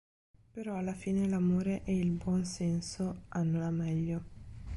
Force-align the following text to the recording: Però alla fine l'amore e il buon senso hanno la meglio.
Però 0.51 0.77
alla 0.77 0.93
fine 0.95 1.27
l'amore 1.27 1.83
e 1.85 1.95
il 1.95 2.09
buon 2.09 2.43
senso 2.43 3.25
hanno 3.27 3.59
la 3.59 3.69
meglio. 3.69 4.23